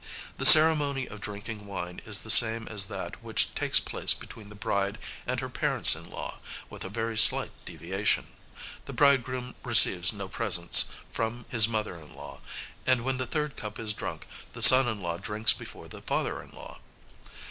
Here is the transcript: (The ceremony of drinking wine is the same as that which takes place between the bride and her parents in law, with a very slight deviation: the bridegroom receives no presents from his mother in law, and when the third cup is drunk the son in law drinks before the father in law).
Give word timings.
(The 0.39 0.47
ceremony 0.47 1.05
of 1.07 1.21
drinking 1.21 1.67
wine 1.67 2.01
is 2.07 2.23
the 2.23 2.31
same 2.31 2.67
as 2.67 2.85
that 2.87 3.21
which 3.23 3.53
takes 3.53 3.79
place 3.79 4.15
between 4.15 4.49
the 4.49 4.55
bride 4.55 4.97
and 5.27 5.39
her 5.41 5.47
parents 5.47 5.95
in 5.95 6.09
law, 6.09 6.39
with 6.71 6.83
a 6.83 6.89
very 6.89 7.15
slight 7.15 7.51
deviation: 7.65 8.25
the 8.85 8.93
bridegroom 8.93 9.53
receives 9.63 10.11
no 10.11 10.27
presents 10.27 10.89
from 11.11 11.45
his 11.49 11.67
mother 11.67 11.97
in 12.01 12.15
law, 12.15 12.41
and 12.87 13.03
when 13.03 13.17
the 13.17 13.27
third 13.27 13.55
cup 13.55 13.77
is 13.77 13.93
drunk 13.93 14.25
the 14.53 14.63
son 14.63 14.87
in 14.87 15.01
law 15.01 15.17
drinks 15.17 15.53
before 15.53 15.87
the 15.87 16.01
father 16.01 16.41
in 16.41 16.49
law). 16.49 16.79